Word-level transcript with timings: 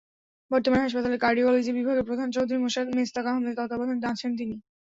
বর্তমানে 0.51 0.83
হাসপাতালের 0.83 1.23
কার্ডিওলজি 1.23 1.71
বিভাগের 1.73 2.07
প্রধান 2.09 2.27
চৌধুরী 2.31 2.59
মেশকাত 2.61 3.25
আহমেদের 3.27 3.57
তত্ত্বাবধানে 3.59 4.09
আছেন 4.11 4.31
তিনি। 4.39 4.55